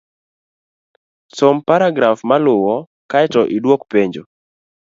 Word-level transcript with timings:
Som 1.37 1.55
paragraf 1.69 2.17
maluwo, 2.29 2.75
kae 3.11 3.25
to 3.33 3.41
idwok 3.55 3.81
penjo 3.91 4.23